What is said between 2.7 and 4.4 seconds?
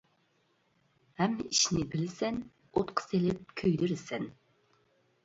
ئوتقا سېلىپ كۆيدۈرىسەن.